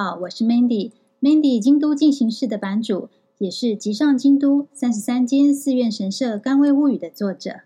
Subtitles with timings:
[0.00, 3.08] 好，我是 Mandy，Mandy 京都进行式的版主，
[3.38, 7.62] 也是集上京都三十三间寺院神社甘味物语的作者。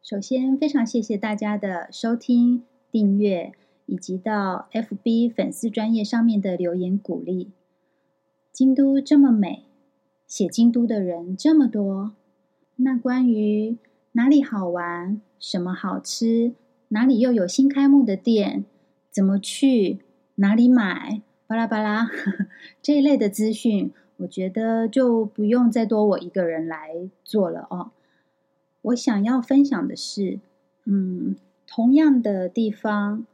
[0.00, 2.62] 首先，非常谢谢大家的收听、
[2.92, 3.50] 订阅，
[3.86, 7.50] 以及到 FB 粉丝专页上面的留言鼓励。
[8.52, 9.64] 京都这么美，
[10.28, 12.12] 写京都的人这么多，
[12.76, 13.76] 那关于
[14.12, 16.52] 哪里好玩、什么好吃、
[16.90, 18.64] 哪里又有新开幕的店、
[19.10, 19.98] 怎么去、
[20.36, 22.46] 哪里买，巴拉巴拉呵呵
[22.82, 27.92] 这一类的资讯，我觉得就不用再多我一个人来做了哦。
[28.82, 30.40] 我想要分享的是，
[30.84, 33.26] 嗯，同样的地方，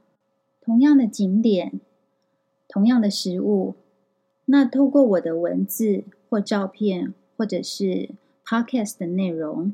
[0.61, 1.81] 同样的景点，
[2.69, 3.75] 同样的食物，
[4.45, 8.11] 那透过我的文字或照片，或者是
[8.45, 9.73] podcast 的内容，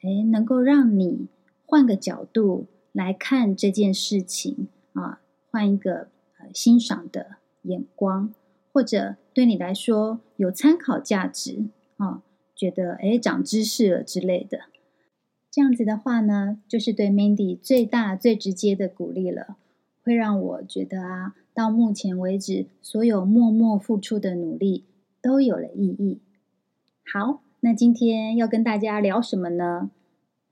[0.00, 1.28] 诶，能够让你
[1.66, 8.32] 换个角度来看这件事情啊，换一个呃欣赏的眼光，
[8.72, 12.22] 或者对你来说有参考价值啊，
[12.54, 14.60] 觉得诶长知识了之类的。
[15.50, 19.56] 这样子的话呢，就是对 Mandy 最大、最直接的鼓励了，
[20.02, 24.84] 会让我觉得啊，到目前为止所有默默付出的努力
[25.22, 26.20] 都有了意义。
[27.10, 29.90] 好，那今天要跟大家聊什么呢？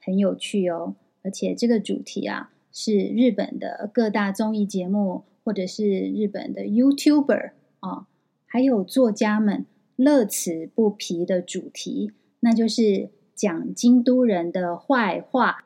[0.01, 8.07] 很有趣哦，而且这个主题啊，是日本的各大综艺节目，或者是日本的 YouTuber 啊，
[8.47, 13.11] 还有作家们乐此不疲的主题，那就是。
[13.37, 15.65] 讲京都人的坏话。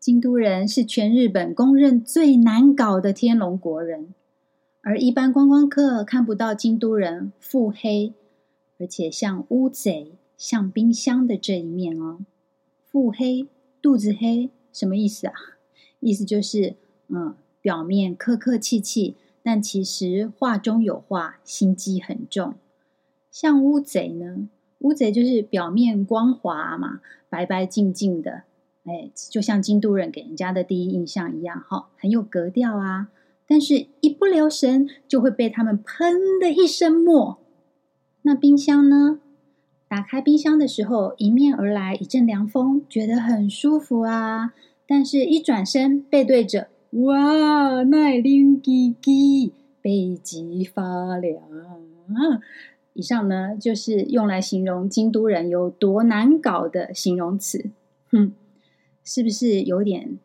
[0.00, 4.14] 京都人是全日本公认最难搞的天龙国人，
[4.80, 8.14] 而一般观光客看不到京都人腹黑，
[8.78, 12.20] 而且像乌贼、像冰箱的这一面哦。
[12.86, 13.46] 腹黑、
[13.82, 15.32] 肚子黑，什么意思啊？
[16.00, 16.76] 意思就是，
[17.08, 17.34] 嗯。
[17.60, 22.54] 表面客客气气，但其实话中有话，心机很重。
[23.32, 24.48] 像乌贼呢？
[24.78, 28.44] 乌贼就是表面光滑嘛，白白净净的，
[28.84, 33.08] 哎，就像京都人给人家的第一印象一样，哈，很有格调啊。
[33.46, 37.38] 但是，一不留神就会被他们喷的一身墨。
[38.28, 39.20] 那冰箱呢？
[39.88, 44.52] 打开冰箱的时候，迎面而来一阵凉风，觉得很舒服啊。
[44.86, 46.68] 但是，一转身背对着。
[46.90, 51.40] 哇，那灵叽叽，背脊发凉。
[52.92, 57.70] 以上呢，就是用来形容京都人有多难搞的形容词。
[58.10, 58.34] 哼，
[59.02, 60.18] 是不是有点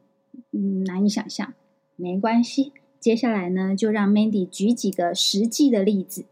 [0.51, 1.53] 嗯难以想象？
[1.95, 6.25] 没关系，接下来呢，就让 Mandy 举几个实际的例子，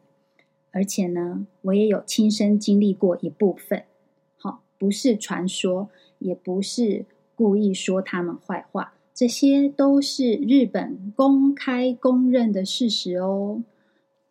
[0.71, 3.83] 而且呢，我也有亲身经历过一部分。
[4.37, 5.89] 好，不是传说，
[6.19, 7.05] 也不是
[7.35, 8.93] 故意说他们坏话。
[9.13, 13.61] 这些都是日本公开公认的事实哦。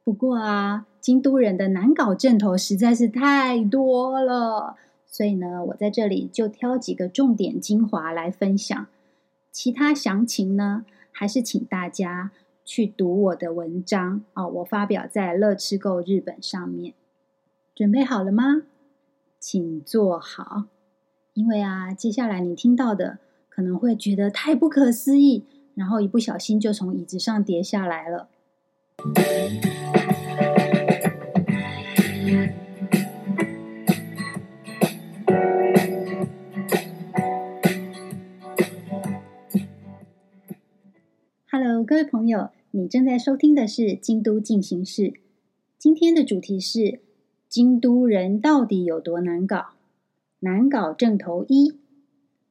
[0.02, 8.86] 不过啊，京都人的难搞症头实在是太多了，所以呢，我在这里就挑几个重点精华来分享。
[9.52, 12.32] 其他详情呢，还是请大家
[12.72, 16.94] 去读我的文章啊，我发表在乐吃购日本上面。
[17.74, 18.62] 准备好了吗？
[19.40, 20.66] 请坐好，
[21.34, 23.18] 因为啊，接下来你听到的。
[23.48, 25.44] 可能会觉得太不可思议，
[25.74, 28.28] 然后一不小心就从椅子上跌下来了。
[41.50, 45.02] Hello，各位朋友，你正在收听的是《京都进行式》，
[45.76, 47.00] 今天的主题是：
[47.48, 49.70] 京都人到底有多难搞？
[50.38, 51.72] 难搞症头一。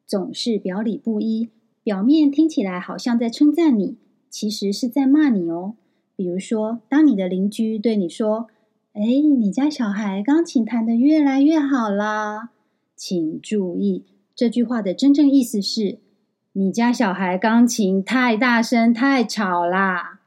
[0.05, 1.47] 总是表里不一，
[1.83, 3.95] 表面听起来好像在称赞你，
[4.29, 5.75] 其实是在骂你哦。
[6.17, 8.47] 比如说，当你的邻居对你说
[8.91, 9.01] ：“哎，
[9.39, 12.51] 你家小孩钢琴弹得越来越好啦。”
[12.93, 14.03] 请注意，
[14.35, 15.99] 这句话的真正意思是：
[16.53, 20.19] 你家小孩钢琴太大声、太吵啦。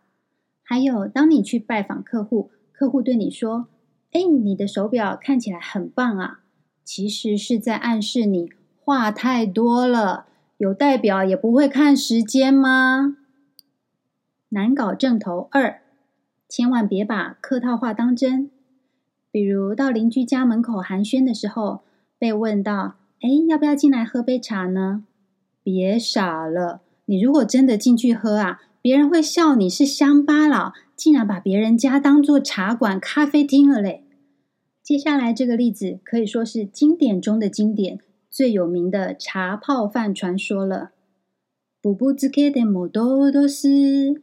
[0.62, 3.66] 还有，当你去拜访客户，客户对你说
[4.12, 6.40] ：“哎，你的手表看起来很棒啊。”
[6.84, 8.50] 其实是在暗示你。
[8.84, 10.26] 话太多了，
[10.58, 13.16] 有代表也不会看时间吗？
[14.50, 15.82] 难搞正头二，
[16.48, 18.50] 千万别把客套话当真。
[19.30, 21.82] 比如到邻居家门口寒暄的时候，
[22.18, 25.04] 被问到：“哎，要不要进来喝杯茶呢？”
[25.63, 34.03] 别傻了，你如果真的进去喝啊，别人会笑你是乡巴佬，竟然把别人家当做茶馆、咖啡厅了嘞。
[34.81, 37.99] 接下来这个例子可以说是经典中的经典。
[38.29, 40.91] 最有名的茶泡饭传说了。
[41.81, 44.21] ぶぶ渍けでもどうどす。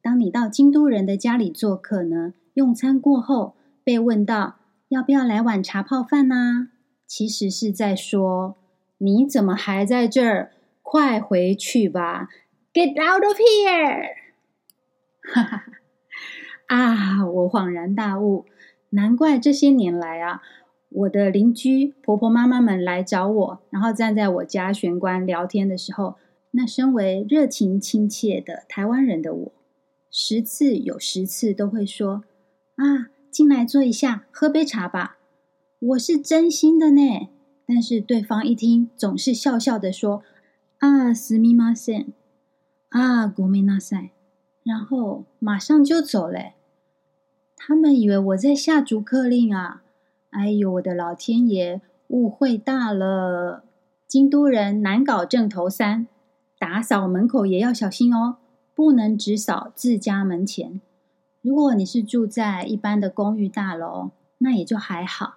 [0.00, 4.56] 当你到京都人的家里做客呢，用餐过后被问到
[4.88, 6.68] 要不要来碗茶泡饭呢、啊？
[7.06, 8.56] 其实是在说
[8.98, 10.52] 你怎么还在这儿？
[10.91, 12.29] 快回去吧
[12.73, 14.07] ！Get out of here！
[15.21, 15.63] 哈哈哈！
[16.65, 18.47] 啊，我恍然大悟，
[18.89, 20.41] 难怪这些年来啊，
[20.89, 26.15] 我的邻居婆婆妈妈们来找我，然后站在我家玄关聊天的时候，
[26.49, 29.51] 那身为热情亲切的台湾人的我，
[30.09, 32.23] 十次有十次都会说
[32.77, 35.17] ：“啊，进来坐一下，喝杯茶吧。”
[35.79, 37.29] 我是真心的呢，
[37.67, 40.23] 但是对方一听，总是笑笑的说。
[40.80, 42.12] 啊，すみません。
[42.90, 44.10] 啊，ごめんなさい。
[44.64, 46.54] 然后马上就走了。
[47.56, 49.82] 他们以为我在下逐客令啊！
[50.30, 53.64] 哎呦，我的老天爷，误会大了！
[54.06, 56.06] 京都人难搞症头三：
[56.58, 58.36] 打扫门口也要小心哦，
[58.74, 60.80] 不能只扫自家门前。
[61.40, 65.36] 如果你是住在一般的公寓大楼，那也就还好。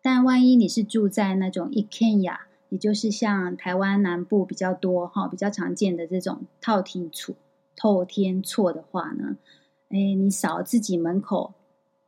[0.00, 2.45] 但万一你是住在那种一轩家。
[2.69, 7.35] 也就是像台湾南部比较多哈，比较常见的这种透天厝、
[7.75, 9.37] 透天厝的话呢，
[9.89, 11.53] 哎，你扫自己门口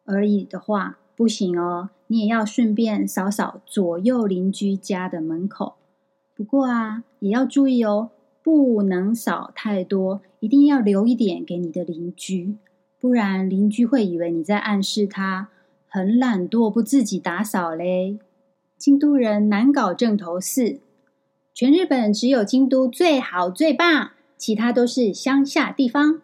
[0.05, 5.75] 而已的话不行哦，你也要顺便扫扫左右邻居家的门口。
[6.35, 8.11] 不过啊，也要注意哦，
[8.41, 12.55] 不能扫太多，一定要留一点给你的邻居，
[12.99, 15.49] 不然邻居会以为你在暗示他
[15.87, 18.19] 很懒惰，不自己打扫嘞。
[18.79, 20.79] 京都人难搞正头四，
[21.53, 26.21] 全日本只有京都最好最棒，其他都是乡下地方。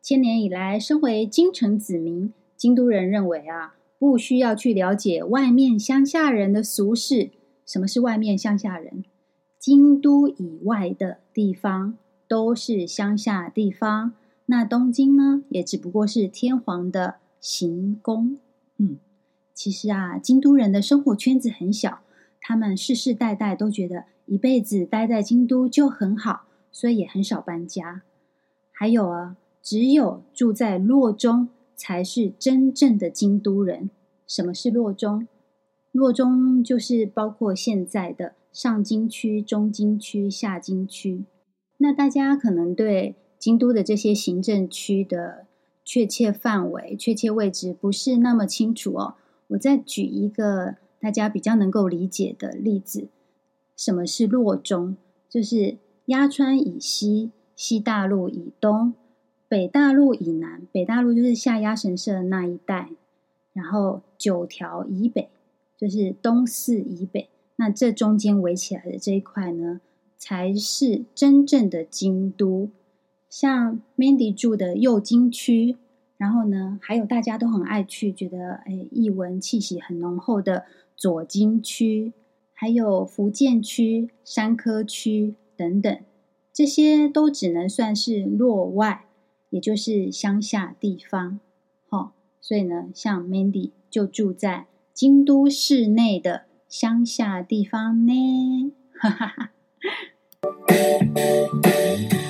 [0.00, 7.28] 千年以来，身为京城子民，京都人认为啊，不需要去了解外面乡下人的俗事。
[7.66, 9.04] 什么是外面乡下人？
[9.58, 14.14] 京都以外的地方都是乡下地方。
[14.46, 18.38] 那东京呢，也只不过是天皇的行宫。
[18.78, 18.96] 嗯。
[19.54, 22.00] 其实啊，京都人的生活圈子很小，
[22.40, 28.02] 他们世世代代都觉得一辈子待在京都就很好，所以也很少搬家。
[28.72, 33.90] 还有啊，只有住在洛中才是真正的京都人。
[34.26, 35.28] 什么是洛中？
[35.92, 41.24] 洛中就是包括现在的上京区、中京区、下京区。
[41.76, 45.46] 那大家可能对京都的这些行政区的
[45.84, 49.16] 确切范围、确切位置不是那么清楚哦。
[49.52, 53.08] 我再举一个大家比较能够理解的例子，
[53.76, 54.96] 什么是洛中？
[55.28, 55.76] 就是
[56.06, 58.94] 鸭川以西、西大路以东、
[59.48, 60.66] 北大路以南。
[60.72, 62.90] 北大路就是下鸭神社那一带，
[63.52, 65.28] 然后九条以北
[65.76, 67.28] 就是东四以北。
[67.56, 69.80] 那这中间围起来的这一块呢，
[70.16, 72.70] 才是真正的京都。
[73.28, 75.76] 像 Mandy 住的右京区。
[76.22, 82.12] 然后呢，还有大家都很爱去，觉得哎，艺文气息很浓厚的左京区，
[82.52, 85.98] 还有福见区、山科区等等，
[86.52, 89.06] 这些都只能算是落外，
[89.50, 91.40] 也就是乡下地方。
[91.88, 98.72] 好、所以呢，像 Mandy 就住在京都市内的乡下地方呢。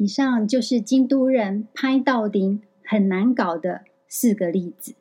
[0.00, 4.94] 以上就是京都人拍到顶很难搞的四个例子。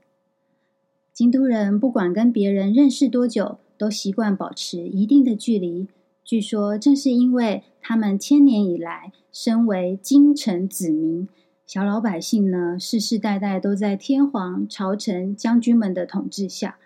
[1.14, 5.88] 京都人不管跟别人认识多久，都习惯保持一定的距离。
[6.26, 11.30] 据说正是因为他们千年以来身为京城子民，
[11.66, 16.78] 小老百姓呢世世代代都在天皇、朝臣、将军们的统治下，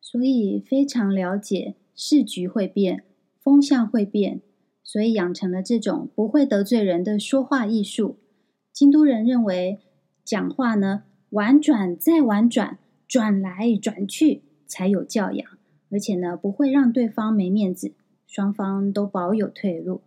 [0.00, 3.04] 所以非常了解时局会变，
[3.42, 4.40] 风向会变。
[4.88, 8.16] 所以养成了这种不会得罪人的说话艺术。
[8.72, 9.80] 京都人认为，
[10.24, 15.46] 讲话呢，婉转再婉转，转来转去才有教养，
[15.90, 17.92] 而且呢，不会让对方没面子，
[18.26, 20.00] 双方都保有退路。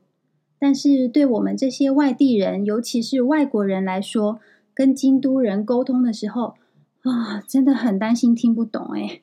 [0.57, 4.39] 但是对我们这些外地人，尤其是外国人来说，
[4.73, 6.55] 跟京都人沟通的时候
[7.03, 9.21] 啊，真的很担心听不懂诶，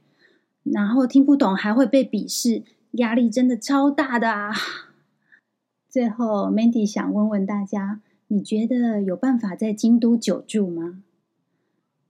[0.63, 2.63] 然后听不懂还会被鄙视，
[2.93, 4.53] 压力真的超大的啊！
[5.89, 11.03] 最后，Mandy 想问问大家：你觉得有办法在京都久住吗？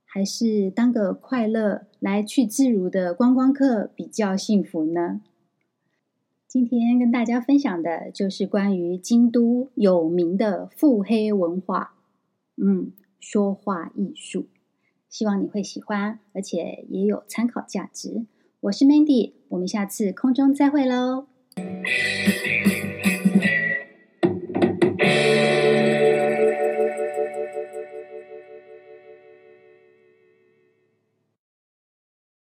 [0.05, 5.21] 还是当个快乐来去自如的观光客比较幸福呢？
[6.49, 11.95] 今天跟大家分享的就是关于京都有名的腹黑文化，
[12.57, 14.47] 嗯，说话艺术。
[15.09, 18.27] 希望你会喜欢，而且也有参考价值。
[18.61, 21.27] 我是 Mandy，我们下次空中再会喽。